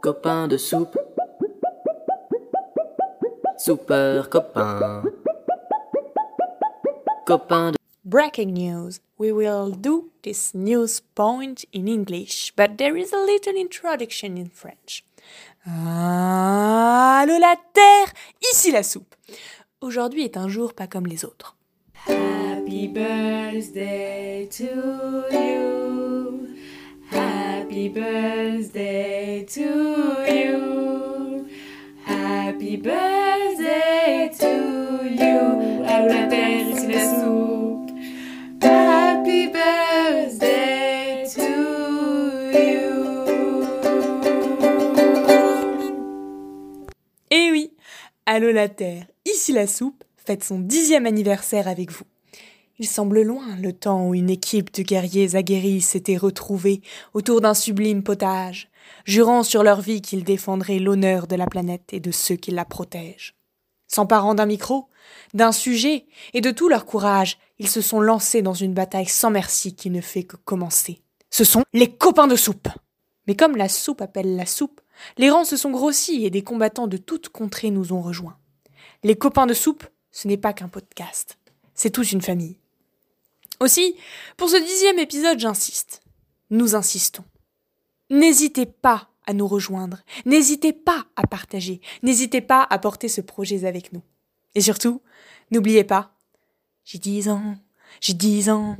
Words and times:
Copain 0.00 0.48
de 0.48 0.56
soupe. 0.56 0.98
Super 3.58 4.28
copain. 4.30 5.02
Copain 7.26 7.72
de... 7.72 7.76
Breaking 8.04 8.54
news. 8.54 9.00
We 9.18 9.30
will 9.30 9.70
do 9.70 10.10
this 10.22 10.54
news 10.54 11.02
point 11.14 11.66
in 11.74 11.86
English, 11.86 12.52
but 12.56 12.78
there 12.78 12.96
is 12.96 13.12
a 13.12 13.18
little 13.18 13.54
introduction 13.56 14.38
in 14.38 14.48
French. 14.48 15.04
Allô 15.66 17.38
la 17.38 17.56
terre, 17.74 18.12
ici 18.50 18.72
la 18.72 18.82
soupe. 18.82 19.14
Aujourd'hui 19.82 20.24
est 20.24 20.38
un 20.38 20.48
jour 20.48 20.72
pas 20.72 20.86
comme 20.86 21.06
les 21.06 21.26
autres. 21.26 21.56
Happy 22.06 22.88
birthday 22.88 24.48
to 24.50 24.64
you. 25.30 25.79
Happy 27.90 28.00
birthday 28.00 29.44
to 29.48 29.60
you. 30.32 31.48
Happy 32.04 32.76
birthday 32.76 34.30
to 34.38 35.06
you. 35.10 35.84
Allô 35.84 36.06
la 36.06 36.28
la 36.86 37.00
soupe. 37.18 37.90
Happy 38.62 39.48
birthday 39.48 41.24
to 41.34 41.50
you. 42.54 43.66
Eh 47.32 47.50
oui, 47.50 47.72
Allô 48.24 48.52
la 48.52 48.68
terre, 48.68 49.06
ici 49.24 49.52
la 49.52 49.66
soupe 49.66 50.04
fête 50.16 50.44
son 50.44 50.60
dixième 50.60 51.06
anniversaire 51.06 51.66
avec 51.66 51.90
vous. 51.90 52.04
Il 52.82 52.88
semble 52.88 53.20
loin 53.20 53.56
le 53.56 53.74
temps 53.74 54.08
où 54.08 54.14
une 54.14 54.30
équipe 54.30 54.72
de 54.72 54.82
guerriers 54.82 55.36
aguerris 55.36 55.82
s'était 55.82 56.16
retrouvée 56.16 56.80
autour 57.12 57.42
d'un 57.42 57.52
sublime 57.52 58.02
potage, 58.02 58.70
jurant 59.04 59.42
sur 59.42 59.62
leur 59.62 59.82
vie 59.82 60.00
qu'ils 60.00 60.24
défendraient 60.24 60.78
l'honneur 60.78 61.26
de 61.26 61.36
la 61.36 61.46
planète 61.46 61.92
et 61.92 62.00
de 62.00 62.10
ceux 62.10 62.36
qui 62.36 62.52
la 62.52 62.64
protègent. 62.64 63.34
S'emparant 63.86 64.34
d'un 64.34 64.46
micro, 64.46 64.88
d'un 65.34 65.52
sujet 65.52 66.06
et 66.32 66.40
de 66.40 66.50
tout 66.50 66.70
leur 66.70 66.86
courage, 66.86 67.36
ils 67.58 67.68
se 67.68 67.82
sont 67.82 68.00
lancés 68.00 68.40
dans 68.40 68.54
une 68.54 68.72
bataille 68.72 69.04
sans 69.04 69.30
merci 69.30 69.74
qui 69.74 69.90
ne 69.90 70.00
fait 70.00 70.24
que 70.24 70.36
commencer. 70.36 71.02
Ce 71.28 71.44
sont 71.44 71.64
les 71.74 71.94
copains 71.94 72.28
de 72.28 72.36
soupe. 72.36 72.68
Mais 73.26 73.36
comme 73.36 73.56
la 73.56 73.68
soupe 73.68 74.00
appelle 74.00 74.36
la 74.36 74.46
soupe, 74.46 74.80
les 75.18 75.28
rangs 75.28 75.44
se 75.44 75.58
sont 75.58 75.70
grossis 75.70 76.24
et 76.24 76.30
des 76.30 76.42
combattants 76.42 76.88
de 76.88 76.96
toutes 76.96 77.28
contrées 77.28 77.70
nous 77.70 77.92
ont 77.92 78.00
rejoints. 78.00 78.38
Les 79.02 79.16
copains 79.16 79.46
de 79.46 79.52
soupe, 79.52 79.84
ce 80.12 80.28
n'est 80.28 80.38
pas 80.38 80.54
qu'un 80.54 80.68
podcast, 80.68 81.36
c'est 81.74 81.90
tous 81.90 82.12
une 82.12 82.22
famille. 82.22 82.59
Aussi, 83.60 83.94
pour 84.36 84.48
ce 84.48 84.56
dixième 84.56 84.98
épisode, 84.98 85.38
j'insiste. 85.38 86.02
Nous 86.50 86.74
insistons. 86.74 87.24
N'hésitez 88.08 88.66
pas 88.66 89.10
à 89.26 89.34
nous 89.34 89.46
rejoindre, 89.46 89.98
n'hésitez 90.24 90.72
pas 90.72 91.04
à 91.14 91.26
partager, 91.26 91.80
n'hésitez 92.02 92.40
pas 92.40 92.66
à 92.68 92.78
porter 92.78 93.08
ce 93.08 93.20
projet 93.20 93.64
avec 93.64 93.92
nous. 93.92 94.02
Et 94.56 94.60
surtout, 94.60 95.02
n'oubliez 95.52 95.84
pas, 95.84 96.16
j'ai 96.84 96.98
dix 96.98 97.28
ans, 97.28 97.54
j'ai 98.00 98.14
dix 98.14 98.50
ans, 98.50 98.76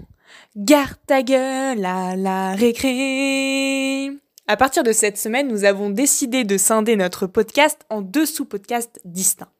garde 0.56 0.96
ta 1.06 1.22
gueule 1.22 1.84
à 1.84 2.16
la 2.16 2.54
récré. 2.54 4.10
À 4.48 4.56
partir 4.56 4.82
de 4.82 4.92
cette 4.92 5.18
semaine, 5.18 5.46
nous 5.46 5.64
avons 5.64 5.90
décidé 5.90 6.42
de 6.42 6.56
scinder 6.56 6.96
notre 6.96 7.28
podcast 7.28 7.82
en 7.88 8.00
deux 8.00 8.26
sous-podcasts 8.26 9.00
distincts. 9.04 9.52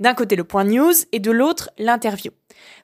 D'un 0.00 0.14
côté 0.14 0.36
le 0.36 0.44
point 0.44 0.64
news 0.64 0.94
et 1.12 1.20
de 1.20 1.30
l'autre 1.30 1.70
l'interview. 1.78 2.32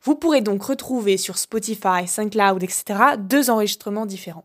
Vous 0.03 0.15
pourrez 0.15 0.41
donc 0.41 0.63
retrouver 0.63 1.17
sur 1.17 1.39
Spotify, 1.39 2.07
SoundCloud, 2.07 2.63
etc. 2.63 3.17
deux 3.19 3.51
enregistrements 3.51 4.07
différents. 4.07 4.45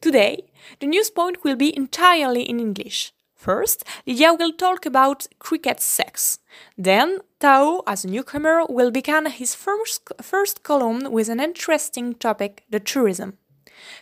Today, 0.00 0.44
the 0.80 0.86
news 0.86 1.10
point 1.14 1.42
will 1.44 1.56
be 1.56 1.76
entirely 1.76 2.48
in 2.48 2.58
English. 2.58 3.12
First, 3.34 3.84
Lydia 4.06 4.32
will 4.34 4.52
talk 4.52 4.84
about 4.84 5.28
cricket 5.38 5.80
sex. 5.80 6.40
Then, 6.76 7.18
Tao, 7.38 7.82
as 7.86 8.04
a 8.04 8.08
newcomer, 8.08 8.64
will 8.68 8.90
begin 8.90 9.26
his 9.26 9.54
first, 9.54 10.12
first 10.20 10.62
column 10.64 11.10
with 11.10 11.28
an 11.28 11.40
interesting 11.40 12.14
topic, 12.14 12.64
the 12.70 12.80
tourism. 12.80 13.34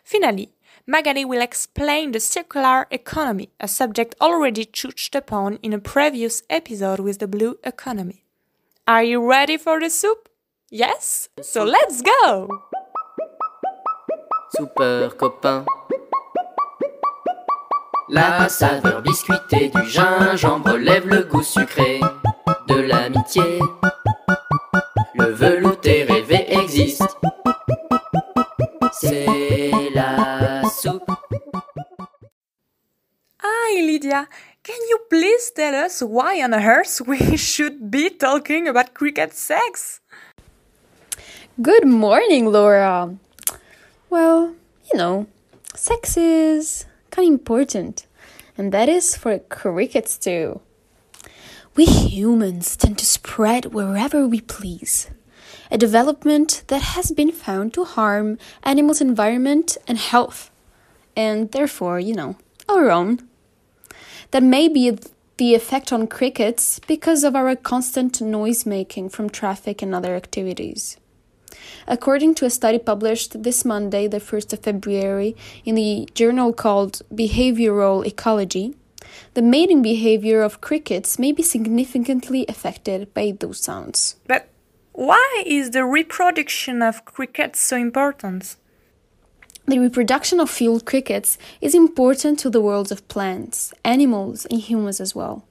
Finally, 0.05 0.51
Magali 0.89 1.25
will 1.25 1.43
explain 1.43 2.13
the 2.13 2.21
circular 2.21 2.87
economy, 2.93 3.49
a 3.59 3.67
subject 3.67 4.15
already 4.21 4.65
touched 4.65 5.17
upon 5.17 5.59
in 5.61 5.73
a 5.73 5.81
previous 5.81 6.45
episode 6.49 7.01
with 7.01 7.19
the 7.19 7.27
blue 7.27 7.59
economy. 7.65 8.23
Are 8.87 9.03
you 9.03 9.29
ready 9.29 9.57
for 9.57 9.81
the 9.81 9.91
soup? 9.91 10.29
Yes? 10.71 11.29
So 11.43 11.65
let's 11.65 12.03
go! 12.03 12.49
Super 14.57 15.11
copain. 15.17 15.67
La 18.09 18.49
saveur 18.49 19.03
biscuitée 19.03 19.69
du 19.69 19.83
gingembre 19.91 20.77
lève 20.77 21.09
le 21.09 21.25
goût 21.25 21.43
sucré 21.43 21.99
de 22.69 22.77
l'amitié. 22.77 23.59
Le 25.17 25.33
velouté 25.33 26.05
rêvé 26.05 26.47
existe. 26.49 27.03
C'est 28.93 29.46
Hi, 33.49 33.81
Lydia. 33.81 34.27
Can 34.65 34.81
you 34.91 34.99
please 35.09 35.53
tell 35.53 35.73
us 35.73 36.03
why 36.03 36.43
on 36.43 36.53
earth 36.53 37.01
we 37.07 37.37
should 37.37 37.93
be 37.93 38.11
talking 38.11 38.67
about 38.67 38.93
cricket 38.93 39.35
sex? 39.35 40.01
Good 41.63 41.87
morning, 41.87 42.51
Laura. 42.51 43.15
Well, 44.11 44.57
you 44.91 44.99
know, 44.99 45.29
sex 45.77 46.17
is 46.17 46.87
kind 47.13 47.29
of 47.29 47.39
important, 47.39 48.09
and 48.59 48.73
that 48.73 48.89
is 48.89 49.17
for 49.17 49.39
crickets 49.39 50.19
too. 50.19 50.61
We 51.77 51.85
humans 51.85 52.77
tend 52.77 52.99
to 52.99 53.07
spread 53.07 53.67
wherever 53.67 54.27
we 54.27 54.41
please, 54.41 55.09
a 55.71 55.79
development 55.79 56.65
that 56.67 56.99
has 56.99 57.13
been 57.13 57.31
found 57.31 57.75
to 57.75 57.85
harm 57.85 58.39
animals' 58.65 59.01
environment 59.01 59.77
and 59.87 59.99
health, 59.99 60.51
and 61.15 61.53
therefore, 61.53 62.01
you 62.01 62.15
know, 62.15 62.35
our 62.69 62.91
own. 62.91 63.26
That 64.31 64.43
may 64.43 64.69
be 64.69 64.99
the 65.37 65.55
effect 65.55 65.93
on 65.93 66.07
crickets 66.07 66.81
because 66.87 67.25
of 67.25 67.37
our 67.37 67.55
constant 67.57 68.21
noise 68.21 68.67
making 68.67 69.11
from 69.11 69.31
traffic 69.31 69.83
and 69.83 69.95
other 69.95 70.15
activities. 70.15 70.97
According 71.87 72.35
to 72.37 72.47
a 72.47 72.51
study 72.51 72.79
published 72.79 73.43
this 73.43 73.65
Monday, 73.65 74.07
the 74.07 74.21
1st 74.21 74.53
of 74.55 74.61
February, 74.61 75.37
in 75.65 75.75
the 75.75 76.09
journal 76.15 76.53
called 76.53 77.03
Behavioral 77.13 78.07
Ecology, 78.07 78.75
the 79.35 79.43
mating 79.43 79.83
behavior 79.83 80.43
of 80.43 80.61
crickets 80.61 81.19
may 81.19 81.33
be 81.33 81.43
significantly 81.43 82.45
affected 82.49 83.13
by 83.15 83.35
those 83.39 83.61
sounds. 83.61 84.17
But 84.27 84.49
why 84.93 85.43
is 85.47 85.71
the 85.71 85.85
reproduction 85.85 86.83
of 86.83 87.05
crickets 87.05 87.61
so 87.61 87.77
important? 87.77 88.57
The 89.69 89.81
reproduction 89.81 90.39
of 90.39 90.49
field 90.49 90.87
crickets 90.87 91.39
is 91.61 91.75
important 91.75 92.39
to 92.39 92.51
the 92.51 92.61
worlds 92.61 92.93
of 92.93 93.07
plants, 93.09 93.75
animals, 93.85 94.47
and 94.47 94.61
humans 94.61 95.01
as 95.01 95.13
well. 95.13 95.45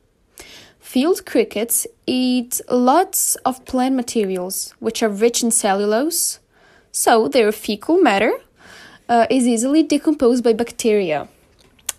Field 0.79 1.25
crickets 1.25 1.85
eat 2.07 2.61
lots 2.71 3.35
of 3.43 3.65
plant 3.65 3.95
materials, 3.95 4.73
which 4.79 5.03
are 5.03 5.09
rich 5.09 5.43
in 5.43 5.51
cellulose, 5.51 6.39
so 6.93 7.27
their 7.27 7.51
fecal 7.51 7.99
matter 8.01 8.31
uh, 9.09 9.27
is 9.29 9.45
easily 9.45 9.83
decomposed 9.83 10.45
by 10.45 10.53
bacteria. 10.53 11.27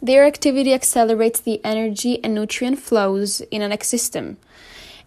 Their 0.00 0.24
activity 0.24 0.72
accelerates 0.72 1.40
the 1.40 1.62
energy 1.62 2.24
and 2.24 2.34
nutrient 2.34 2.78
flows 2.78 3.42
in 3.50 3.60
an 3.60 3.72
ecosystem 3.72 4.36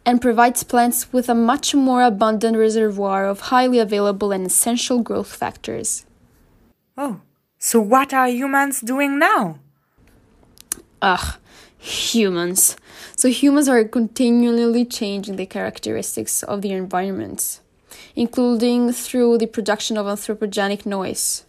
and 0.06 0.22
provides 0.22 0.64
plants 0.64 1.12
with 1.12 1.28
a 1.28 1.34
much 1.34 1.74
more 1.74 2.04
abundant 2.04 2.56
reservoir 2.56 3.26
of 3.26 3.50
highly 3.50 3.80
available 3.80 4.32
and 4.32 4.46
essential 4.46 5.02
growth 5.02 5.36
factors. 5.36 6.06
Oh, 7.02 7.22
so 7.58 7.80
what 7.80 8.14
are 8.14 8.28
humans 8.28 8.82
doing 8.82 9.18
now? 9.18 9.60
Ugh, 11.02 11.38
humans. 11.78 12.76
So 13.16 13.30
humans 13.30 13.70
are 13.70 13.86
continually 13.86 14.84
changing 14.84 15.38
the 15.38 15.46
characteristics 15.46 16.44
of 16.44 16.62
their 16.62 16.78
environments, 16.78 17.62
including 18.18 18.92
through 18.92 19.38
the 19.38 19.48
production 19.48 19.96
of 19.96 20.08
anthropogenic 20.08 20.86
noise. 20.86 21.46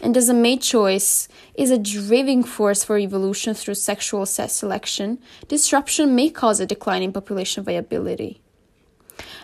And 0.00 0.16
as 0.16 0.28
a 0.28 0.34
mate 0.34 0.62
choice 0.62 1.26
is 1.56 1.72
a 1.72 1.78
driving 1.78 2.44
force 2.44 2.84
for 2.84 2.96
evolution 2.96 3.54
through 3.54 3.74
sexual 3.74 4.24
selection, 4.24 5.18
disruption 5.48 6.14
may 6.14 6.30
cause 6.30 6.60
a 6.60 6.66
decline 6.66 7.02
in 7.02 7.12
population 7.12 7.64
viability. 7.64 8.40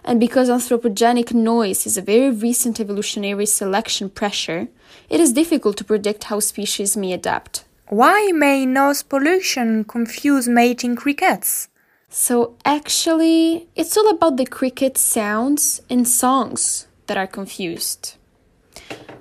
And 0.05 0.19
because 0.19 0.49
anthropogenic 0.49 1.33
noise 1.33 1.87
is 1.87 1.97
a 1.97 2.03
very 2.03 2.31
recent 2.31 2.81
evolutionary 2.81 3.47
selection 3.47 4.11
pressure, 4.11 4.69
it 5.09 5.21
is 5.21 5.33
difficult 5.33 5.77
to 5.77 5.85
predict 5.85 6.25
how 6.25 6.41
species 6.41 6.97
may 6.97 7.13
adapt. 7.13 7.65
Why 7.89 8.33
may 8.33 8.67
noise 8.67 9.03
pollution 9.03 9.85
confuse 9.85 10.49
mating 10.49 10.97
crickets? 10.97 11.69
So, 12.09 12.57
actually, 12.65 13.69
it's 13.75 13.97
all 13.97 14.09
about 14.11 14.37
the 14.37 14.47
cricket 14.47 14.99
sounds 14.99 15.81
and 15.89 16.07
songs 16.07 16.87
that 17.07 17.17
are 17.17 17.27
confused. 17.27 18.17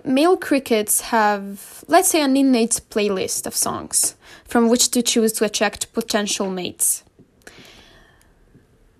male 0.03 0.37
crickets 0.37 1.01
have, 1.01 1.83
let's 1.87 2.09
say, 2.09 2.21
an 2.21 2.35
innate 2.37 2.81
playlist 2.89 3.45
of 3.45 3.55
songs 3.55 4.15
from 4.45 4.69
which 4.69 4.89
to 4.91 5.01
choose 5.01 5.31
to 5.33 5.45
attract 5.45 5.93
potential 5.93 6.49
mates. 6.49 7.03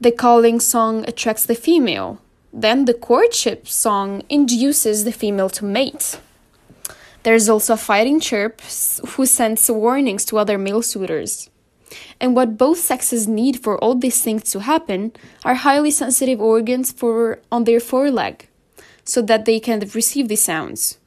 The 0.01 0.11
calling 0.11 0.59
song 0.59 1.05
attracts 1.07 1.45
the 1.45 1.53
female. 1.53 2.19
Then 2.51 2.85
the 2.85 2.93
courtship 2.95 3.67
song 3.67 4.23
induces 4.29 5.03
the 5.03 5.11
female 5.11 5.47
to 5.51 5.63
mate. 5.63 6.19
There's 7.21 7.47
also 7.47 7.73
a 7.75 7.77
fighting 7.77 8.19
chirp 8.19 8.61
who 8.61 9.27
sends 9.27 9.69
warnings 9.69 10.25
to 10.25 10.39
other 10.39 10.57
male 10.57 10.81
suitors. 10.81 11.51
And 12.19 12.35
what 12.35 12.57
both 12.57 12.79
sexes 12.79 13.27
need 13.27 13.59
for 13.61 13.77
all 13.77 13.93
these 13.93 14.23
things 14.23 14.49
to 14.53 14.61
happen 14.61 15.11
are 15.45 15.53
highly 15.53 15.91
sensitive 15.91 16.41
organs 16.41 16.91
for 16.91 17.39
on 17.51 17.65
their 17.65 17.79
foreleg, 17.79 18.47
so 19.05 19.21
that 19.21 19.45
they 19.45 19.59
can 19.59 19.87
receive 19.93 20.29
these 20.29 20.41
sounds. 20.41 20.97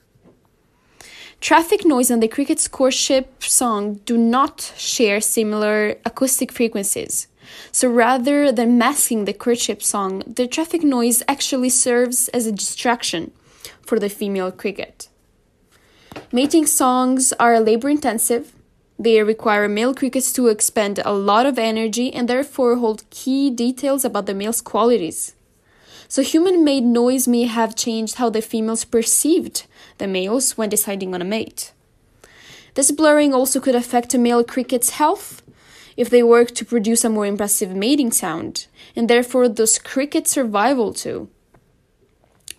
Traffic 1.40 1.84
noise 1.84 2.12
and 2.12 2.22
the 2.22 2.28
cricket's 2.28 2.68
courtship 2.68 3.42
song 3.42 3.94
do 4.04 4.16
not 4.16 4.72
share 4.76 5.20
similar 5.20 5.96
acoustic 6.06 6.52
frequencies. 6.52 7.26
So 7.72 7.88
rather 7.88 8.52
than 8.52 8.78
masking 8.78 9.24
the 9.24 9.32
courtship 9.32 9.82
song, 9.82 10.22
the 10.26 10.46
traffic 10.46 10.82
noise 10.82 11.22
actually 11.28 11.70
serves 11.70 12.28
as 12.28 12.46
a 12.46 12.52
distraction 12.52 13.32
for 13.82 13.98
the 13.98 14.08
female 14.08 14.52
cricket. 14.52 15.08
Mating 16.32 16.66
songs 16.66 17.32
are 17.38 17.60
labor 17.60 17.88
intensive. 17.88 18.52
They 18.98 19.22
require 19.22 19.68
male 19.68 19.94
crickets 19.94 20.32
to 20.34 20.48
expend 20.48 21.00
a 21.04 21.12
lot 21.12 21.46
of 21.46 21.58
energy 21.58 22.12
and 22.12 22.28
therefore 22.28 22.76
hold 22.76 23.08
key 23.10 23.50
details 23.50 24.04
about 24.04 24.26
the 24.26 24.34
male's 24.34 24.60
qualities. 24.60 25.34
So, 26.06 26.22
human 26.22 26.62
made 26.62 26.84
noise 26.84 27.26
may 27.26 27.44
have 27.44 27.74
changed 27.74 28.16
how 28.16 28.30
the 28.30 28.42
females 28.42 28.84
perceived 28.84 29.66
the 29.98 30.06
males 30.06 30.56
when 30.56 30.68
deciding 30.68 31.14
on 31.14 31.22
a 31.22 31.24
mate. 31.24 31.72
This 32.74 32.90
blurring 32.90 33.32
also 33.32 33.60
could 33.60 33.74
affect 33.74 34.14
a 34.14 34.18
male 34.18 34.44
cricket's 34.44 34.90
health 34.90 35.42
if 35.96 36.10
they 36.10 36.22
work 36.22 36.50
to 36.52 36.64
produce 36.64 37.04
a 37.04 37.08
more 37.10 37.26
impressive 37.26 37.74
mating 37.74 38.12
sound, 38.12 38.66
and 38.96 39.08
therefore 39.08 39.48
thus 39.48 39.78
cricket 39.78 40.26
survival 40.26 40.92
too. 40.92 41.28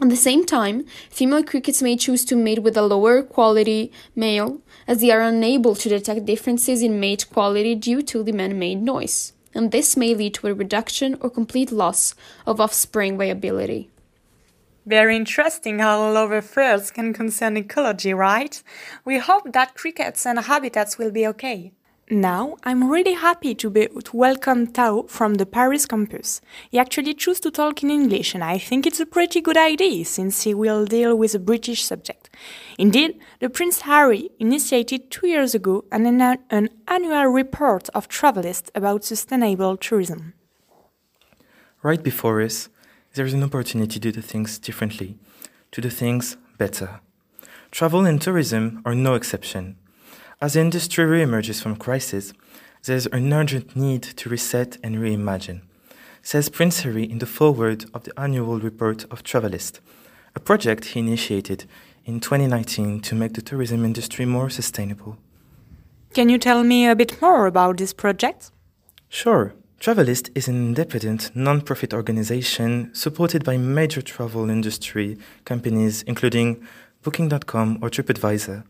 At 0.02 0.10
the 0.10 0.16
same 0.18 0.46
time, 0.46 0.86
female 1.10 1.44
crickets 1.44 1.82
may 1.82 1.96
choose 1.96 2.26
to 2.26 2.36
mate 2.36 2.62
with 2.62 2.76
a 2.76 2.82
lower 2.82 3.24
quality 3.24 3.94
male 4.14 4.62
as 4.88 5.00
they 5.00 5.10
are 5.10 5.22
unable 5.22 5.74
to 5.76 5.90
detect 5.90 6.26
differences 6.26 6.82
in 6.82 7.00
mate 7.00 7.30
quality 7.32 7.76
due 7.76 8.02
to 8.02 8.22
the 8.22 8.34
man 8.34 8.60
made 8.60 8.82
noise, 8.82 9.32
and 9.54 9.72
this 9.72 9.96
may 9.96 10.14
lead 10.14 10.34
to 10.34 10.48
a 10.48 10.54
reduction 10.54 11.18
or 11.22 11.30
complete 11.30 11.72
loss 11.72 12.14
of 12.46 12.60
offspring 12.60 13.18
viability. 13.18 13.90
Very 14.86 15.16
interesting 15.16 15.80
how 15.80 16.00
all 16.00 16.18
our 16.18 16.36
affairs 16.36 16.92
can 16.92 17.12
concern 17.12 17.58
ecology, 17.58 18.14
right? 18.14 18.62
We 19.04 19.18
hope 19.18 19.54
that 19.54 19.74
crickets 19.74 20.26
and 20.28 20.38
habitats 20.38 20.98
will 20.98 21.10
be 21.10 21.26
okay. 21.28 21.72
Now, 22.12 22.58
I'm 22.64 22.92
really 22.92 23.14
happy 23.14 23.56
to, 23.56 23.70
be, 23.72 23.88
to 23.88 24.16
welcome 24.16 24.68
Tao 24.68 25.06
from 25.08 25.36
the 25.36 25.46
Paris 25.48 25.88
campus. 25.88 26.40
He 26.70 26.78
actually 26.78 27.16
chose 27.16 27.40
to 27.40 27.50
talk 27.50 27.82
in 27.82 27.90
English, 27.90 28.36
and 28.36 28.44
I 28.44 28.60
think 28.60 28.86
it's 28.86 29.00
a 29.00 29.08
pretty 29.08 29.42
good 29.42 29.58
idea 29.58 30.06
since 30.06 30.44
he 30.44 30.54
will 30.54 30.86
deal 30.86 31.16
with 31.16 31.34
a 31.34 31.40
British 31.40 31.84
subject. 31.84 32.30
Indeed, 32.78 33.20
the 33.40 33.50
Prince 33.50 33.82
Harry 33.82 34.30
initiated 34.38 35.10
two 35.10 35.28
years 35.28 35.56
ago 35.56 35.86
an, 35.92 36.06
an 36.52 36.70
annual 36.88 37.26
report 37.26 37.90
of 37.96 38.08
Travalysts 38.08 38.70
about 38.76 39.04
sustainable 39.04 39.76
tourism. 39.76 40.36
Right 41.82 42.04
before 42.04 42.40
us, 42.40 42.70
there 43.16 43.26
is 43.26 43.34
an 43.34 43.42
opportunity 43.42 44.00
to 44.00 44.12
do 44.12 44.22
things 44.22 44.60
differently, 44.60 45.18
to 45.72 45.82
do 45.82 45.90
things 45.90 46.38
better. 46.60 47.00
Travel 47.72 48.06
and 48.06 48.22
tourism 48.22 48.84
are 48.86 48.94
no 48.94 49.16
exception. 49.16 49.78
As 50.42 50.54
the 50.54 50.60
industry 50.60 51.06
reemerges 51.06 51.62
from 51.62 51.78
crisis, 51.78 52.34
there's 52.84 53.08
an 53.08 53.32
urgent 53.32 53.74
need 53.76 54.04
to 54.04 54.28
reset 54.28 54.78
and 54.84 54.98
reimagine, 54.98 55.62
says 56.22 56.50
Prince 56.50 56.82
Harry 56.82 57.10
in 57.10 57.20
the 57.20 57.26
foreword 57.26 57.86
of 57.94 58.04
the 58.04 58.12
annual 58.20 58.60
report 58.60 59.06
of 59.06 59.24
Travalyst, 59.24 59.80
a 60.36 60.42
project 60.42 60.86
he 60.86 61.00
initiated 61.00 61.64
in 62.04 62.20
2019 62.20 63.00
to 63.00 63.16
make 63.16 63.34
the 63.34 63.42
tourism 63.42 63.86
industry 63.86 64.26
more 64.26 64.50
sustainable. 64.50 65.18
Can 66.14 66.28
you 66.28 66.38
tell 66.38 66.64
me 66.64 66.86
a 66.86 66.96
bit 66.96 67.22
more 67.22 67.48
about 67.48 67.78
this 67.78 67.94
project? 67.94 68.52
Sure. 69.08 69.54
Travalyst 69.80 70.30
is 70.36 70.50
an 70.50 70.56
independent, 70.56 71.32
non-profit 71.34 71.94
organization 71.94 72.94
supported 72.94 73.46
by 73.46 73.56
major 73.56 74.02
travel 74.02 74.50
industry 74.50 75.18
companies 75.46 76.02
including 76.04 76.62
Booking.com 77.04 77.80
or 77.82 77.90
TripAdvisor. 77.90 78.64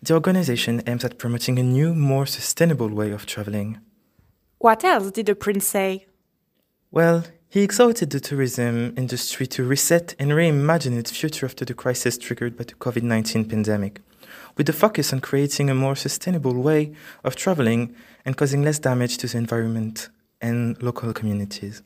The 0.00 0.14
organization 0.14 0.82
aims 0.86 1.04
at 1.04 1.18
promoting 1.18 1.58
a 1.58 1.62
new, 1.62 1.94
more 1.94 2.24
sustainable 2.24 2.88
way 2.88 3.10
of 3.10 3.26
traveling. 3.26 3.80
What 4.58 4.84
else 4.84 5.10
did 5.10 5.26
the 5.26 5.34
prince 5.34 5.66
say? 5.66 6.06
Well, 6.90 7.24
he 7.48 7.62
exhorted 7.62 8.10
the 8.10 8.20
tourism 8.20 8.94
industry 8.96 9.46
to 9.48 9.64
reset 9.64 10.14
and 10.18 10.30
reimagine 10.30 10.98
its 10.98 11.10
future 11.10 11.46
after 11.46 11.64
the 11.64 11.74
crisis 11.74 12.16
triggered 12.16 12.56
by 12.56 12.64
the 12.64 12.74
COVID 12.74 13.02
19 13.02 13.48
pandemic, 13.48 14.00
with 14.56 14.68
a 14.68 14.72
focus 14.72 15.12
on 15.12 15.20
creating 15.20 15.68
a 15.68 15.74
more 15.74 15.96
sustainable 15.96 16.54
way 16.54 16.92
of 17.24 17.34
traveling 17.36 17.94
and 18.24 18.36
causing 18.36 18.62
less 18.62 18.78
damage 18.78 19.16
to 19.18 19.26
the 19.26 19.38
environment 19.38 20.10
and 20.40 20.80
local 20.82 21.12
communities. 21.12 21.82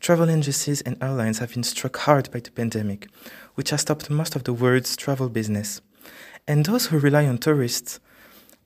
Travel 0.00 0.28
agencies 0.28 0.80
and 0.80 1.00
airlines 1.00 1.38
have 1.38 1.54
been 1.54 1.62
struck 1.62 1.96
hard 1.98 2.30
by 2.32 2.40
the 2.40 2.50
pandemic, 2.50 3.08
which 3.54 3.70
has 3.70 3.82
stopped 3.82 4.10
most 4.10 4.34
of 4.34 4.42
the 4.42 4.52
world's 4.52 4.96
travel 4.96 5.28
business. 5.28 5.80
And 6.46 6.66
those 6.66 6.86
who 6.86 6.98
rely 6.98 7.26
on 7.26 7.38
tourists, 7.38 8.00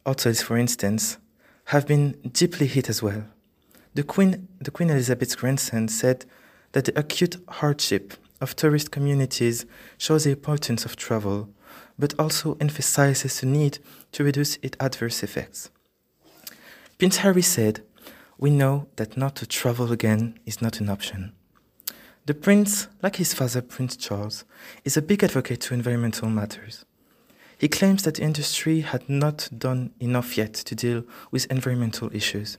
hotels 0.04 0.40
for 0.40 0.56
instance, 0.56 1.18
have 1.66 1.86
been 1.86 2.12
deeply 2.32 2.66
hit 2.66 2.88
as 2.88 3.02
well. 3.02 3.24
The 3.94 4.02
Queen, 4.02 4.48
the 4.60 4.70
Queen 4.70 4.90
Elizabeth's 4.90 5.36
grandson 5.36 5.88
said 5.88 6.24
that 6.72 6.84
the 6.84 6.98
acute 6.98 7.36
hardship 7.48 8.14
of 8.40 8.56
tourist 8.56 8.90
communities 8.90 9.66
shows 9.98 10.24
the 10.24 10.30
importance 10.30 10.84
of 10.84 10.96
travel, 10.96 11.48
but 11.98 12.14
also 12.18 12.56
emphasizes 12.60 13.40
the 13.40 13.46
need 13.46 13.78
to 14.12 14.24
reduce 14.24 14.56
its 14.56 14.76
adverse 14.80 15.22
effects. 15.22 15.70
Prince 16.98 17.18
Harry 17.18 17.42
said, 17.42 17.82
We 18.38 18.50
know 18.50 18.86
that 18.96 19.16
not 19.16 19.36
to 19.36 19.46
travel 19.46 19.92
again 19.92 20.38
is 20.46 20.62
not 20.62 20.80
an 20.80 20.88
option. 20.88 21.32
The 22.26 22.34
prince, 22.34 22.88
like 23.02 23.16
his 23.16 23.34
father, 23.34 23.62
Prince 23.62 23.96
Charles, 23.96 24.44
is 24.84 24.96
a 24.96 25.02
big 25.02 25.22
advocate 25.22 25.60
to 25.62 25.74
environmental 25.74 26.28
matters. 26.28 26.84
He 27.58 27.68
claims 27.68 28.02
that 28.02 28.16
the 28.16 28.22
industry 28.22 28.80
had 28.80 29.08
not 29.08 29.48
done 29.56 29.92
enough 29.98 30.36
yet 30.36 30.54
to 30.54 30.74
deal 30.74 31.04
with 31.30 31.50
environmental 31.50 32.14
issues. 32.14 32.58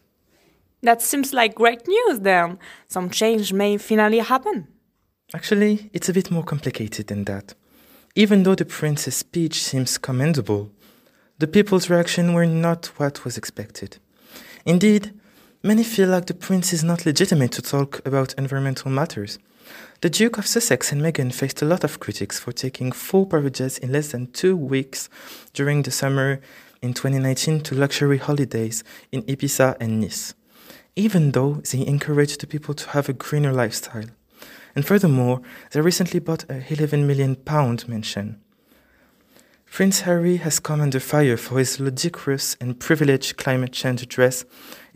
That 0.82 1.02
seems 1.02 1.34
like 1.34 1.56
great 1.56 1.88
news 1.88 2.20
then. 2.20 2.60
Some 2.88 3.10
change 3.10 3.54
may 3.54 3.78
finally 3.78 4.20
happen. 4.20 4.68
Actually, 5.34 5.90
it's 5.94 6.10
a 6.10 6.14
bit 6.14 6.32
more 6.32 6.44
complicated 6.44 7.08
than 7.08 7.26
that. 7.26 7.54
Even 8.16 8.44
though 8.44 8.56
the 8.56 8.66
prince's 8.66 9.16
speech 9.16 9.62
seems 9.62 9.98
commendable, 9.98 10.72
the 11.40 11.48
people's 11.48 11.90
reaction 11.90 12.34
were 12.34 12.46
not 12.46 12.88
what 12.98 13.24
was 13.24 13.38
expected. 13.38 13.98
Indeed, 14.66 15.14
many 15.62 15.84
feel 15.84 16.10
like 16.10 16.26
the 16.26 16.34
prince 16.34 16.74
is 16.74 16.84
not 16.84 17.06
legitimate 17.06 17.52
to 17.54 17.62
talk 17.62 18.06
about 18.08 18.34
environmental 18.36 18.90
matters. 18.90 19.38
The 20.02 20.10
Duke 20.10 20.38
of 20.38 20.46
Sussex 20.46 20.92
and 20.92 21.02
Meghan 21.02 21.34
faced 21.34 21.62
a 21.62 21.66
lot 21.66 21.84
of 21.84 22.00
critics 22.00 22.38
for 22.40 22.52
taking 22.52 22.92
four 22.92 23.26
private 23.26 23.56
jets 23.56 23.80
in 23.80 23.92
less 23.92 24.12
than 24.12 24.32
two 24.32 24.56
weeks 24.56 25.10
during 25.54 25.82
the 25.82 25.92
summer 25.92 26.40
in 26.82 26.94
2019 26.94 27.62
to 27.62 27.76
luxury 27.76 28.18
holidays 28.18 28.84
in 29.12 29.24
Ibiza 29.24 29.76
and 29.80 30.00
Nice, 30.00 30.36
even 30.96 31.32
though 31.32 31.56
they 31.72 31.86
encouraged 31.86 32.42
the 32.42 32.48
people 32.48 32.74
to 32.76 32.90
have 32.90 33.10
a 33.10 33.14
greener 33.14 33.52
lifestyle. 33.52 34.06
And 34.76 34.86
furthermore, 34.86 35.42
they 35.72 35.82
recently 35.82 36.20
bought 36.20 36.46
a 36.50 36.64
11 36.72 37.08
million 37.08 37.36
pound 37.36 37.88
mansion. 37.90 38.40
Prince 39.66 40.02
Harry 40.02 40.38
has 40.38 40.60
come 40.60 40.82
under 40.82 41.00
fire 41.00 41.38
for 41.38 41.60
his 41.60 41.80
ludicrous 41.80 42.56
and 42.62 42.80
privileged 42.80 43.38
climate 43.38 43.72
change 43.72 44.02
address, 44.02 44.46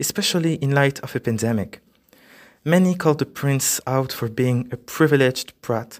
especially 0.00 0.54
in 0.54 0.70
light 0.70 0.98
of 1.00 1.14
a 1.14 1.20
pandemic. 1.20 1.80
Many 2.64 2.94
call 2.94 3.14
the 3.14 3.26
prince 3.26 3.80
out 3.88 4.12
for 4.12 4.28
being 4.28 4.68
a 4.70 4.76
privileged 4.76 5.52
brat. 5.62 5.98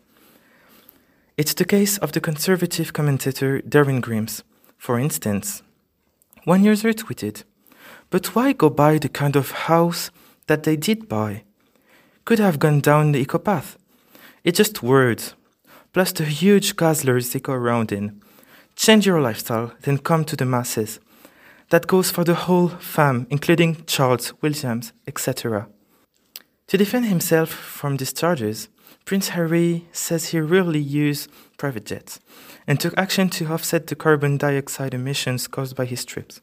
It's 1.37 1.55
the 1.55 1.65
case 1.65 1.99
of 1.99 2.13
the 2.13 2.21
conservative 2.21 2.93
commentator 2.93 3.61
Darren 3.63 4.01
Grimes, 4.01 4.45
for 4.79 4.97
instance. 4.97 5.65
One 6.45 6.63
user 6.63 6.93
tweeted, 6.93 7.43
But 8.11 8.37
why 8.37 8.53
go 8.53 8.71
buy 8.71 8.99
the 8.99 9.09
kind 9.09 9.35
of 9.35 9.51
house 9.67 10.13
that 10.47 10.63
they 10.63 10.77
did 10.77 11.09
buy? 11.09 11.43
Could 12.25 12.39
have 12.39 12.61
gone 12.61 12.79
down 12.79 13.11
the 13.11 13.19
eco 13.19 13.39
path. 13.39 13.77
It's 14.45 14.59
just 14.59 14.85
words, 14.85 15.35
plus 15.93 16.13
the 16.13 16.25
huge 16.25 16.77
guzzlers 16.77 17.33
they 17.33 17.41
go 17.41 17.55
around 17.55 17.91
in. 17.91 18.23
Change 18.77 19.05
your 19.05 19.21
lifestyle, 19.21 19.73
then 19.81 19.99
come 19.99 20.25
to 20.27 20.37
the 20.37 20.47
masses. 20.47 21.01
That 21.71 21.89
goes 21.89 22.13
for 22.13 22.23
the 22.23 22.35
whole 22.35 22.69
fam, 22.69 23.27
including 23.31 23.85
Charles, 23.87 24.33
Williams, 24.43 24.93
etc. 25.09 25.67
To 26.69 26.79
defend 26.79 27.07
himself 27.07 27.51
from 27.51 27.97
these 27.97 28.13
charges, 28.13 28.69
Prince 29.05 29.31
Harry 29.31 29.87
says 29.93 30.29
he 30.29 30.41
rarely 30.41 30.81
uses 30.81 31.29
private 31.59 31.87
jets 31.87 32.21
and 32.67 32.79
took 32.79 32.97
action 32.97 33.29
to 33.31 33.47
offset 33.47 33.87
the 33.87 33.97
carbon 33.97 34.37
dioxide 34.37 34.95
emissions 34.95 35.49
caused 35.49 35.77
by 35.77 35.85
his 35.85 36.05
trips. 36.05 36.41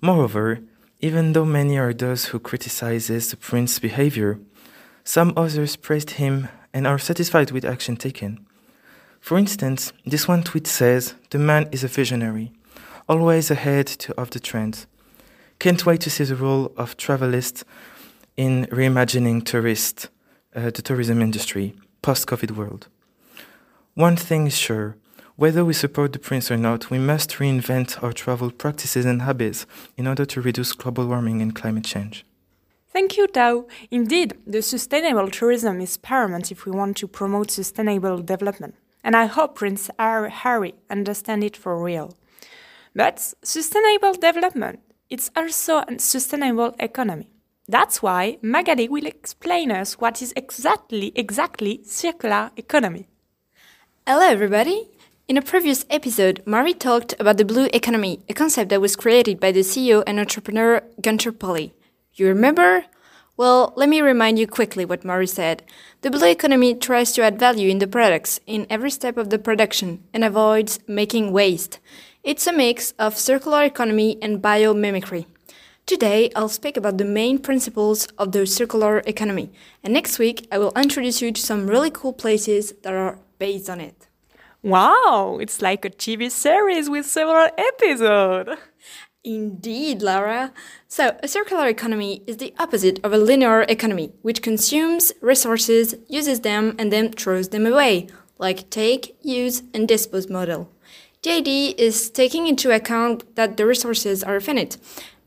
Moreover, 0.00 0.60
even 1.00 1.32
though 1.32 1.44
many 1.44 1.78
are 1.78 1.94
those 1.94 2.26
who 2.26 2.38
criticizes 2.38 3.30
the 3.30 3.36
prince's 3.36 3.78
behavior, 3.78 4.38
some 5.04 5.32
others 5.36 5.76
praised 5.76 6.10
him 6.10 6.48
and 6.74 6.86
are 6.86 6.98
satisfied 6.98 7.50
with 7.50 7.64
action 7.64 7.96
taken. 7.96 8.46
For 9.20 9.38
instance, 9.38 9.92
this 10.04 10.26
one 10.28 10.42
tweet 10.42 10.66
says, 10.66 11.14
The 11.30 11.38
man 11.38 11.68
is 11.72 11.84
a 11.84 11.88
visionary, 11.88 12.52
always 13.08 13.50
ahead 13.50 14.06
of 14.16 14.30
the 14.30 14.40
trends. 14.40 14.86
Can't 15.58 15.84
wait 15.84 16.00
to 16.02 16.10
see 16.10 16.24
the 16.24 16.36
role 16.36 16.72
of 16.76 16.96
Travalysts 16.96 17.64
in 18.40 18.64
reimagining 18.70 19.44
tourist, 19.44 20.08
uh, 20.56 20.70
the 20.70 20.80
tourism 20.80 21.20
industry, 21.20 21.74
post 22.00 22.26
COVID 22.26 22.52
world. 22.52 22.88
One 23.92 24.16
thing 24.16 24.46
is 24.46 24.56
sure 24.56 24.96
whether 25.36 25.62
we 25.62 25.74
support 25.74 26.14
the 26.14 26.18
prince 26.18 26.50
or 26.50 26.56
not, 26.56 26.88
we 26.88 26.98
must 26.98 27.32
reinvent 27.32 28.02
our 28.02 28.14
travel 28.14 28.50
practices 28.50 29.04
and 29.04 29.20
habits 29.20 29.66
in 29.98 30.06
order 30.06 30.24
to 30.24 30.40
reduce 30.40 30.72
global 30.72 31.06
warming 31.06 31.42
and 31.42 31.54
climate 31.54 31.84
change. 31.84 32.24
Thank 32.94 33.18
you, 33.18 33.26
Tao. 33.26 33.66
Indeed, 33.90 34.38
the 34.46 34.62
sustainable 34.62 35.30
tourism 35.30 35.78
is 35.82 35.98
paramount 35.98 36.50
if 36.50 36.64
we 36.64 36.72
want 36.72 36.96
to 36.96 37.06
promote 37.06 37.50
sustainable 37.50 38.22
development. 38.22 38.74
And 39.04 39.14
I 39.14 39.26
hope 39.26 39.56
Prince 39.56 39.90
Harry 39.98 40.74
understands 40.88 41.44
it 41.44 41.58
for 41.58 41.82
real. 41.82 42.14
But 42.94 43.34
sustainable 43.42 44.14
development, 44.14 44.80
it's 45.10 45.30
also 45.36 45.82
a 45.86 45.98
sustainable 45.98 46.74
economy. 46.78 47.28
That's 47.70 48.02
why 48.02 48.36
Magali 48.42 48.88
will 48.88 49.06
explain 49.06 49.70
us 49.70 49.96
what 50.00 50.20
is 50.20 50.32
exactly 50.34 51.12
exactly 51.14 51.80
circular 51.84 52.50
economy. 52.56 53.06
Hello 54.04 54.26
everybody. 54.26 54.88
In 55.28 55.36
a 55.36 55.42
previous 55.42 55.86
episode, 55.88 56.42
Marie 56.44 56.74
talked 56.74 57.14
about 57.20 57.36
the 57.36 57.44
blue 57.44 57.68
economy, 57.72 58.24
a 58.28 58.34
concept 58.34 58.70
that 58.70 58.80
was 58.80 58.96
created 58.96 59.38
by 59.38 59.52
the 59.52 59.60
CEO 59.60 60.02
and 60.04 60.18
entrepreneur 60.18 60.82
Gunter 61.00 61.30
Pauli. 61.30 61.72
You 62.14 62.26
remember? 62.26 62.86
Well, 63.36 63.72
let 63.76 63.88
me 63.88 64.00
remind 64.00 64.40
you 64.40 64.48
quickly 64.48 64.84
what 64.84 65.04
Marie 65.04 65.28
said. 65.28 65.62
The 66.00 66.10
blue 66.10 66.26
economy 66.26 66.74
tries 66.74 67.12
to 67.12 67.22
add 67.22 67.38
value 67.38 67.70
in 67.70 67.78
the 67.78 67.86
products 67.86 68.40
in 68.48 68.66
every 68.68 68.90
step 68.90 69.16
of 69.16 69.30
the 69.30 69.38
production 69.38 70.02
and 70.12 70.24
avoids 70.24 70.80
making 70.88 71.30
waste. 71.30 71.78
It's 72.24 72.48
a 72.48 72.52
mix 72.52 72.94
of 72.98 73.16
circular 73.16 73.62
economy 73.62 74.18
and 74.20 74.42
biomimicry. 74.42 75.26
Today, 75.90 76.30
I'll 76.36 76.48
speak 76.48 76.76
about 76.76 76.98
the 76.98 77.04
main 77.04 77.40
principles 77.40 78.06
of 78.16 78.30
the 78.30 78.46
circular 78.46 79.02
economy, 79.06 79.50
and 79.82 79.92
next 79.92 80.20
week, 80.20 80.46
I 80.52 80.56
will 80.56 80.70
introduce 80.76 81.20
you 81.20 81.32
to 81.32 81.40
some 81.40 81.66
really 81.66 81.90
cool 81.90 82.12
places 82.12 82.72
that 82.82 82.94
are 82.94 83.18
based 83.40 83.68
on 83.68 83.80
it. 83.80 84.06
Wow, 84.62 85.38
it's 85.40 85.60
like 85.60 85.84
a 85.84 85.90
TV 85.90 86.30
series 86.30 86.88
with 86.88 87.06
several 87.06 87.48
episodes. 87.58 88.50
Indeed, 89.24 90.00
Laura. 90.00 90.52
So, 90.86 91.18
a 91.24 91.26
circular 91.26 91.66
economy 91.66 92.22
is 92.24 92.36
the 92.36 92.54
opposite 92.60 93.00
of 93.02 93.12
a 93.12 93.18
linear 93.18 93.62
economy, 93.62 94.12
which 94.22 94.42
consumes 94.42 95.10
resources, 95.20 95.96
uses 96.06 96.42
them, 96.42 96.76
and 96.78 96.92
then 96.92 97.10
throws 97.10 97.48
them 97.48 97.66
away, 97.66 98.06
like 98.38 98.70
take, 98.70 99.16
use, 99.22 99.64
and 99.74 99.88
dispose 99.88 100.30
model. 100.30 100.70
The 101.22 101.32
idea 101.32 101.74
is 101.76 102.10
taking 102.10 102.46
into 102.46 102.70
account 102.70 103.34
that 103.34 103.56
the 103.56 103.66
resources 103.66 104.22
are 104.22 104.38
finite 104.38 104.76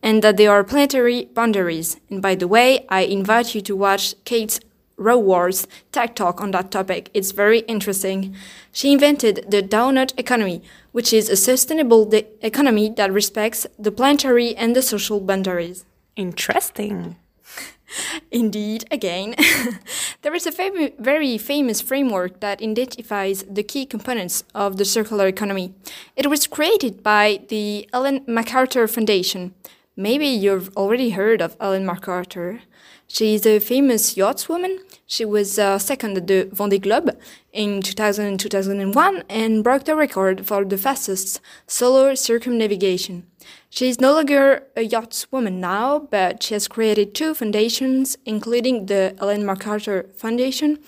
and 0.03 0.21
that 0.21 0.37
there 0.37 0.51
are 0.51 0.63
planetary 0.63 1.29
boundaries. 1.33 1.97
And 2.09 2.21
by 2.21 2.35
the 2.35 2.47
way, 2.47 2.85
I 2.89 3.01
invite 3.01 3.55
you 3.55 3.61
to 3.61 3.75
watch 3.75 4.13
Kate's 4.25 4.59
Raworth's 4.97 5.65
tech 5.91 6.15
talk 6.15 6.41
on 6.41 6.51
that 6.51 6.69
topic. 6.69 7.09
It's 7.13 7.31
very 7.31 7.59
interesting. 7.61 8.35
She 8.71 8.91
invented 8.91 9.45
the 9.49 9.63
donut 9.63 10.13
economy, 10.17 10.61
which 10.91 11.13
is 11.13 11.29
a 11.29 11.35
sustainable 11.35 12.11
economy 12.41 12.91
that 12.97 13.11
respects 13.11 13.65
the 13.79 13.91
planetary 13.91 14.55
and 14.55 14.75
the 14.75 14.81
social 14.81 15.19
boundaries. 15.19 15.85
Interesting. 16.15 17.15
Indeed, 18.31 18.85
again. 18.91 19.35
there 20.21 20.35
is 20.35 20.45
a 20.45 20.51
fam 20.51 20.89
very 20.99 21.37
famous 21.37 21.81
framework 21.81 22.39
that 22.39 22.61
identifies 22.61 23.43
the 23.43 23.63
key 23.63 23.85
components 23.85 24.43
of 24.53 24.77
the 24.77 24.85
circular 24.85 25.27
economy. 25.27 25.73
It 26.15 26.29
was 26.29 26.47
created 26.47 27.03
by 27.03 27.41
the 27.49 27.89
Ellen 27.93 28.23
MacArthur 28.27 28.87
Foundation. 28.87 29.53
Maybe 29.95 30.25
you've 30.25 30.75
already 30.75 31.11
heard 31.11 31.39
of 31.39 31.55
Ellen 31.59 31.85
MacArthur. 31.85 32.61
She 33.07 33.35
is 33.35 33.45
a 33.45 33.59
famous 33.59 34.15
yachtswoman. 34.15 34.79
She 35.05 35.23
was 35.23 35.59
uh, 35.59 35.77
second 35.77 36.17
at 36.17 36.25
the 36.25 36.45
Vendée 36.45 36.81
Globe 36.81 37.15
in 37.51 37.83
2000 37.83 38.25
and 38.25 38.39
2001 38.39 39.23
and 39.29 39.63
broke 39.63 39.83
the 39.83 39.95
record 39.95 40.47
for 40.47 40.65
the 40.65 40.79
fastest 40.79 41.41
solo 41.67 42.15
circumnavigation. 42.15 43.27
She 43.69 43.87
is 43.87 44.01
no 44.01 44.13
longer 44.13 44.63
a 44.75 44.87
yachtswoman 44.87 45.59
now, 45.59 45.99
but 45.99 46.41
she 46.41 46.55
has 46.55 46.67
created 46.67 47.13
two 47.13 47.35
foundations, 47.35 48.17
including 48.25 48.87
the 48.87 49.15
Ellen 49.19 49.45
MacArthur 49.45 50.09
Foundation, 50.17 50.79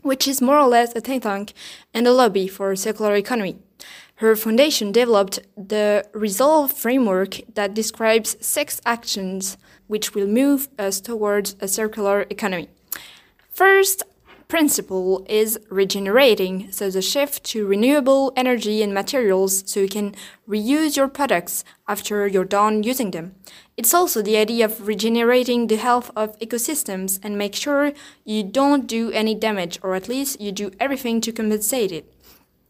which 0.00 0.26
is 0.26 0.40
more 0.40 0.58
or 0.58 0.68
less 0.68 0.96
a 0.96 1.02
think 1.02 1.24
tank 1.24 1.52
and 1.92 2.06
a 2.06 2.12
lobby 2.12 2.48
for 2.48 2.72
a 2.72 2.76
circular 2.78 3.16
economy. 3.16 3.58
Her 4.20 4.34
foundation 4.34 4.92
developed 4.92 5.40
the 5.58 6.06
Resolve 6.14 6.72
framework 6.72 7.40
that 7.54 7.74
describes 7.74 8.34
six 8.40 8.80
actions 8.86 9.58
which 9.88 10.14
will 10.14 10.26
move 10.26 10.68
us 10.78 11.02
towards 11.02 11.54
a 11.60 11.68
circular 11.68 12.24
economy. 12.30 12.70
First 13.50 14.04
principle 14.48 15.26
is 15.28 15.58
regenerating, 15.68 16.72
so 16.72 16.88
the 16.88 17.02
shift 17.02 17.44
to 17.44 17.66
renewable 17.66 18.32
energy 18.36 18.82
and 18.82 18.94
materials 18.94 19.62
so 19.70 19.80
you 19.80 19.88
can 19.88 20.14
reuse 20.48 20.96
your 20.96 21.08
products 21.08 21.62
after 21.86 22.26
you're 22.26 22.44
done 22.44 22.82
using 22.82 23.10
them. 23.10 23.34
It's 23.76 23.92
also 23.92 24.22
the 24.22 24.38
idea 24.38 24.64
of 24.64 24.86
regenerating 24.86 25.66
the 25.66 25.76
health 25.76 26.10
of 26.16 26.38
ecosystems 26.38 27.18
and 27.22 27.36
make 27.36 27.54
sure 27.54 27.92
you 28.24 28.44
don't 28.44 28.86
do 28.86 29.10
any 29.10 29.34
damage 29.34 29.78
or 29.82 29.94
at 29.94 30.08
least 30.08 30.40
you 30.40 30.52
do 30.52 30.70
everything 30.80 31.20
to 31.20 31.32
compensate 31.32 31.92
it. 31.92 32.10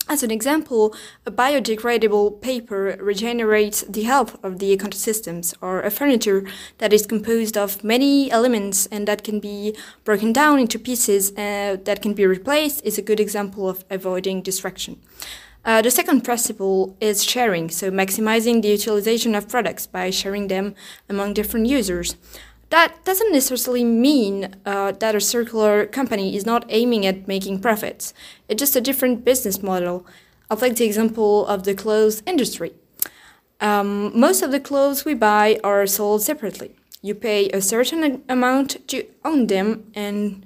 As 0.08 0.22
an 0.22 0.30
example, 0.30 0.94
a 1.26 1.32
biodegradable 1.32 2.40
paper 2.40 2.96
regenerates 3.00 3.82
the 3.82 4.04
health 4.04 4.38
of 4.44 4.60
the 4.60 4.76
ecosystems, 4.76 5.52
or 5.60 5.80
a 5.80 5.90
furniture 5.90 6.46
that 6.78 6.92
is 6.92 7.06
composed 7.06 7.58
of 7.58 7.82
many 7.82 8.30
elements 8.30 8.86
and 8.86 9.08
that 9.08 9.24
can 9.24 9.40
be 9.40 9.76
broken 10.04 10.32
down 10.32 10.60
into 10.60 10.78
pieces 10.78 11.32
uh, 11.32 11.76
that 11.82 12.02
can 12.02 12.14
be 12.14 12.24
replaced 12.24 12.84
is 12.84 12.98
a 12.98 13.02
good 13.02 13.18
example 13.18 13.68
of 13.68 13.84
avoiding 13.90 14.42
destruction. 14.42 15.00
Uh, 15.64 15.82
the 15.82 15.90
second 15.90 16.20
principle 16.20 16.96
is 17.00 17.24
sharing, 17.24 17.68
so 17.68 17.90
maximizing 17.90 18.62
the 18.62 18.68
utilization 18.68 19.34
of 19.34 19.48
products 19.48 19.88
by 19.88 20.10
sharing 20.10 20.46
them 20.46 20.76
among 21.08 21.34
different 21.34 21.66
users. 21.66 22.14
That 22.70 23.04
doesn't 23.04 23.32
necessarily 23.32 23.84
mean 23.84 24.56
uh, 24.64 24.92
that 24.92 25.14
a 25.14 25.20
circular 25.20 25.86
company 25.86 26.34
is 26.34 26.44
not 26.44 26.64
aiming 26.68 27.06
at 27.06 27.28
making 27.28 27.60
profits. 27.60 28.12
It's 28.48 28.58
just 28.58 28.74
a 28.74 28.80
different 28.80 29.24
business 29.24 29.62
model. 29.62 30.04
I'll 30.50 30.56
take 30.56 30.76
the 30.76 30.84
example 30.84 31.46
of 31.46 31.62
the 31.62 31.74
clothes 31.74 32.22
industry. 32.26 32.72
Um, 33.60 34.18
most 34.18 34.42
of 34.42 34.50
the 34.50 34.60
clothes 34.60 35.04
we 35.04 35.14
buy 35.14 35.60
are 35.62 35.86
sold 35.86 36.22
separately. 36.22 36.74
You 37.02 37.14
pay 37.14 37.48
a 37.50 37.60
certain 37.60 38.24
amount 38.28 38.88
to 38.88 39.06
own 39.24 39.46
them 39.46 39.90
and 39.94 40.44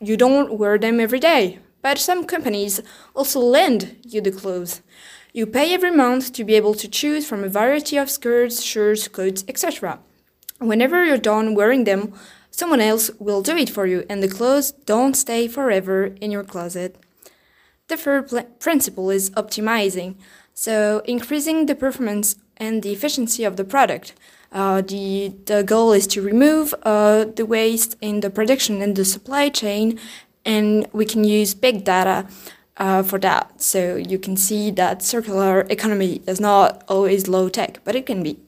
you 0.00 0.16
don't 0.16 0.54
wear 0.58 0.78
them 0.78 0.98
every 0.98 1.20
day. 1.20 1.58
But 1.82 1.98
some 1.98 2.24
companies 2.24 2.80
also 3.14 3.40
lend 3.40 3.96
you 4.02 4.20
the 4.20 4.32
clothes. 4.32 4.82
You 5.32 5.46
pay 5.46 5.72
every 5.72 5.90
month 5.90 6.32
to 6.34 6.44
be 6.44 6.54
able 6.54 6.74
to 6.74 6.88
choose 6.88 7.26
from 7.26 7.44
a 7.44 7.48
variety 7.48 7.96
of 7.96 8.10
skirts, 8.10 8.62
shirts, 8.62 9.08
coats, 9.08 9.44
etc. 9.46 10.00
Whenever 10.60 11.04
you're 11.06 11.16
done 11.16 11.54
wearing 11.54 11.84
them, 11.84 12.12
someone 12.50 12.82
else 12.82 13.10
will 13.18 13.40
do 13.40 13.56
it 13.56 13.70
for 13.70 13.86
you, 13.86 14.04
and 14.10 14.22
the 14.22 14.28
clothes 14.28 14.72
don't 14.84 15.14
stay 15.14 15.48
forever 15.48 16.14
in 16.20 16.30
your 16.30 16.44
closet. 16.44 16.96
The 17.88 17.96
third 17.96 18.28
pl- 18.28 18.44
principle 18.58 19.08
is 19.08 19.30
optimizing, 19.30 20.16
so 20.52 21.00
increasing 21.06 21.64
the 21.64 21.74
performance 21.74 22.36
and 22.58 22.82
the 22.82 22.92
efficiency 22.92 23.42
of 23.42 23.56
the 23.56 23.64
product. 23.64 24.12
Uh, 24.52 24.82
the, 24.82 25.32
the 25.46 25.62
goal 25.62 25.92
is 25.92 26.06
to 26.08 26.20
remove 26.20 26.74
uh, 26.82 27.24
the 27.24 27.46
waste 27.46 27.96
in 28.02 28.20
the 28.20 28.28
production 28.28 28.82
and 28.82 28.96
the 28.96 29.04
supply 29.06 29.48
chain, 29.48 29.98
and 30.44 30.86
we 30.92 31.06
can 31.06 31.24
use 31.24 31.54
big 31.54 31.84
data 31.84 32.26
uh, 32.76 33.02
for 33.02 33.18
that. 33.18 33.62
So 33.62 33.96
you 33.96 34.18
can 34.18 34.36
see 34.36 34.70
that 34.72 35.02
circular 35.02 35.60
economy 35.70 36.20
is 36.26 36.38
not 36.38 36.84
always 36.86 37.28
low 37.28 37.48
tech, 37.48 37.80
but 37.82 37.96
it 37.96 38.04
can 38.04 38.22
be. 38.22 38.38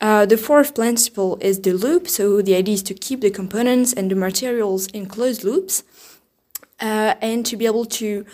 Uh, 0.00 0.26
the 0.26 0.36
fourth 0.36 0.74
principle 0.74 1.38
is 1.40 1.60
the 1.60 1.72
loop. 1.72 2.08
So 2.08 2.42
the 2.42 2.54
idea 2.54 2.74
is 2.74 2.82
to 2.84 2.94
keep 2.94 3.20
the 3.20 3.30
components 3.30 3.92
and 3.92 4.10
the 4.10 4.16
materials 4.16 4.86
in 4.88 5.06
closed 5.06 5.42
loops 5.44 5.84
uh, 6.80 7.14
and 7.20 7.46
to 7.46 7.56
be 7.56 7.66
able 7.66 7.86
to 7.86 8.26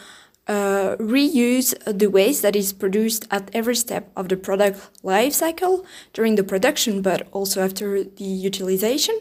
uh, 0.49 0.97
reuse 0.99 1.73
the 1.87 2.09
waste 2.09 2.42
that 2.42 2.57
is 2.57 2.73
produced 2.73 3.26
at 3.31 3.49
every 3.54 3.76
step 3.76 4.11
of 4.16 4.28
the 4.28 4.37
product 4.37 4.90
life 5.02 5.33
cycle 5.33 5.87
during 6.12 6.35
the 6.35 6.42
production, 6.42 7.00
but 7.00 7.28
also 7.33 7.62
after 7.62 8.02
the 8.02 8.25
utilization, 8.25 9.19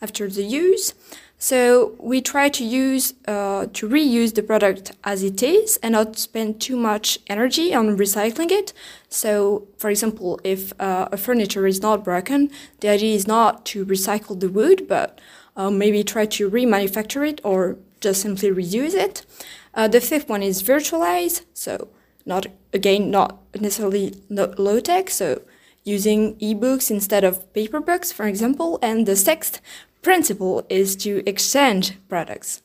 after 0.00 0.28
the 0.28 0.44
use. 0.44 0.94
So 1.42 1.96
we 1.98 2.20
try 2.20 2.50
to 2.50 2.62
use 2.62 3.14
uh, 3.26 3.64
to 3.72 3.88
reuse 3.88 4.34
the 4.34 4.42
product 4.42 4.92
as 5.04 5.22
it 5.22 5.42
is 5.42 5.78
and 5.82 5.92
not 5.92 6.18
spend 6.18 6.60
too 6.60 6.76
much 6.76 7.18
energy 7.28 7.74
on 7.74 7.96
recycling 7.96 8.50
it. 8.50 8.74
So, 9.08 9.66
for 9.78 9.88
example, 9.88 10.38
if 10.44 10.78
uh, 10.78 11.08
a 11.10 11.16
furniture 11.16 11.66
is 11.66 11.80
not 11.80 12.04
broken, 12.04 12.50
the 12.80 12.90
idea 12.90 13.14
is 13.14 13.26
not 13.26 13.64
to 13.72 13.86
recycle 13.86 14.38
the 14.38 14.50
wood, 14.50 14.86
but 14.86 15.18
uh, 15.56 15.70
maybe 15.70 16.04
try 16.04 16.26
to 16.26 16.50
remanufacture 16.50 17.26
it 17.26 17.40
or 17.42 17.78
just 18.02 18.20
simply 18.20 18.50
reuse 18.50 18.92
it. 18.92 19.24
Uh, 19.72 19.88
the 19.88 20.02
fifth 20.02 20.28
one 20.28 20.42
is 20.42 20.62
virtualize. 20.62 21.40
So, 21.54 21.88
not 22.26 22.48
again, 22.74 23.10
not 23.10 23.38
necessarily 23.58 24.12
low 24.28 24.78
tech. 24.78 25.08
So, 25.08 25.40
using 25.84 26.34
ebooks 26.36 26.90
instead 26.90 27.24
of 27.24 27.50
paper 27.54 27.80
books, 27.80 28.12
for 28.12 28.26
example. 28.26 28.78
And 28.82 29.06
the 29.06 29.16
sixth 29.16 29.62
principle 30.02 30.64
is 30.68 30.96
to 30.96 31.22
exchange 31.28 31.96
products. 32.08 32.62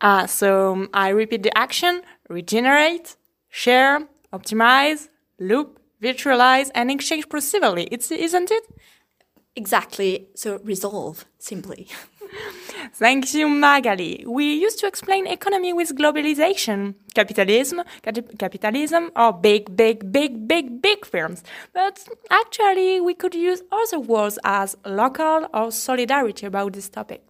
Ah, 0.00 0.26
so 0.26 0.72
um, 0.72 0.88
I 0.92 1.08
repeat 1.10 1.42
the 1.42 1.56
action 1.56 2.02
regenerate, 2.28 3.16
share, 3.48 4.08
optimize, 4.32 5.08
loop, 5.38 5.78
virtualize, 6.02 6.70
and 6.74 6.90
exchange 6.90 7.28
progressively. 7.28 7.84
It's, 7.90 8.10
isn't 8.10 8.50
it? 8.50 8.64
Exactly. 9.54 10.28
So 10.34 10.58
resolve 10.64 11.26
simply. 11.38 11.88
Thank 12.94 13.34
you, 13.34 13.48
Magali. 13.48 14.24
We 14.26 14.54
used 14.54 14.78
to 14.80 14.86
explain 14.86 15.26
economy 15.26 15.72
with 15.72 15.96
globalization, 15.96 16.94
capitalism, 17.14 17.82
capitalism, 18.38 19.10
or 19.16 19.32
big, 19.32 19.76
big, 19.76 20.12
big, 20.12 20.48
big, 20.48 20.82
big 20.82 21.04
firms. 21.04 21.42
But 21.72 22.06
actually, 22.30 23.00
we 23.00 23.14
could 23.14 23.34
use 23.34 23.62
other 23.70 24.00
words 24.00 24.38
as 24.44 24.76
local 24.84 25.48
or 25.52 25.70
solidarity 25.72 26.46
about 26.46 26.72
this 26.72 26.88
topic. 26.88 27.22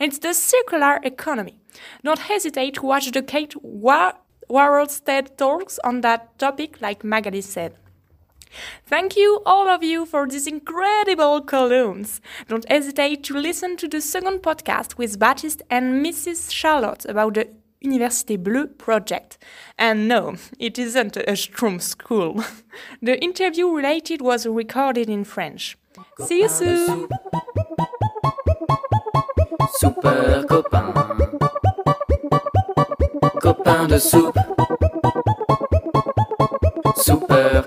it's 0.00 0.18
the 0.18 0.32
circular 0.32 0.98
economy. 1.02 1.58
Don't 2.02 2.18
hesitate 2.18 2.74
to 2.74 2.82
watch 2.82 3.10
the 3.10 3.22
Kate 3.22 3.54
Raworth 3.62 4.90
State 4.90 5.36
talks 5.36 5.78
on 5.84 6.00
that 6.00 6.38
topic, 6.38 6.80
like 6.80 7.04
Magali 7.04 7.42
said. 7.42 7.74
Thank 8.86 9.16
you, 9.16 9.42
all 9.44 9.68
of 9.68 9.82
you, 9.82 10.06
for 10.06 10.26
these 10.26 10.46
incredible 10.46 11.40
columns. 11.42 12.20
Don't 12.48 12.68
hesitate 12.68 13.22
to 13.24 13.34
listen 13.34 13.76
to 13.76 13.88
the 13.88 14.00
second 14.00 14.42
podcast 14.42 14.96
with 14.96 15.18
Baptiste 15.18 15.62
and 15.70 16.04
Mrs. 16.04 16.52
Charlotte 16.52 17.04
about 17.04 17.34
the 17.34 17.48
Université 17.84 18.36
Bleue 18.36 18.66
project. 18.78 19.38
And 19.78 20.08
no, 20.08 20.36
it 20.58 20.78
isn't 20.78 21.16
a 21.16 21.36
Strum 21.36 21.80
school. 21.80 22.44
the 23.02 23.22
interview 23.22 23.68
related 23.68 24.20
was 24.20 24.46
recorded 24.46 25.08
in 25.08 25.24
French. 25.24 25.76
See 26.26 26.40
you 26.42 26.48
soon! 26.48 27.08
Super 29.78 30.44
copain. 30.48 30.92
Copain 33.40 33.86
de 33.88 33.98
soupe. 33.98 34.38
Super 36.96 37.62